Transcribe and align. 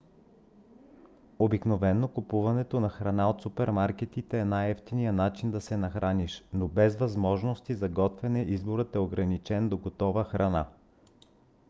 обикновено 1.39 2.07
купуването 2.07 2.79
на 2.79 2.89
храна 2.89 3.29
от 3.29 3.41
супермаркетите 3.41 4.39
е 4.39 4.45
най-евтиният 4.45 5.15
начин 5.15 5.51
да 5.51 5.61
се 5.61 5.77
нахраниш. 5.77 6.43
но 6.53 6.67
без 6.67 6.95
възможности 6.95 7.73
за 7.73 7.89
готвене 7.89 8.41
изборът 8.41 8.95
е 8.95 8.99
ограничен 8.99 9.69
до 9.69 9.77
готова 9.77 10.23
храна 10.23 10.65